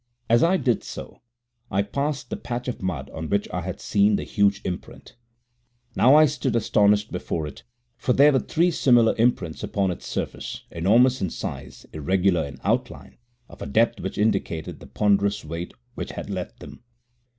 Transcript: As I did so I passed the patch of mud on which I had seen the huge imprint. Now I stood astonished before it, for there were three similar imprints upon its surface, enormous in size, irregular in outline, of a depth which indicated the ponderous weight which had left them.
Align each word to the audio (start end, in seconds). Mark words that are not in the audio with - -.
As 0.31 0.41
I 0.41 0.57
did 0.57 0.83
so 0.83 1.21
I 1.69 1.83
passed 1.83 2.31
the 2.31 2.35
patch 2.35 2.67
of 2.67 2.81
mud 2.81 3.11
on 3.11 3.29
which 3.29 3.47
I 3.53 3.61
had 3.61 3.79
seen 3.79 4.15
the 4.15 4.23
huge 4.23 4.59
imprint. 4.65 5.15
Now 5.95 6.15
I 6.15 6.25
stood 6.25 6.55
astonished 6.55 7.11
before 7.11 7.45
it, 7.45 7.61
for 7.97 8.11
there 8.11 8.31
were 8.31 8.39
three 8.39 8.71
similar 8.71 9.13
imprints 9.19 9.61
upon 9.61 9.91
its 9.91 10.07
surface, 10.07 10.63
enormous 10.71 11.21
in 11.21 11.29
size, 11.29 11.85
irregular 11.93 12.43
in 12.47 12.57
outline, 12.63 13.17
of 13.47 13.61
a 13.61 13.67
depth 13.67 13.99
which 13.99 14.17
indicated 14.17 14.79
the 14.79 14.87
ponderous 14.87 15.45
weight 15.45 15.71
which 15.93 16.13
had 16.13 16.31
left 16.31 16.61
them. 16.61 16.81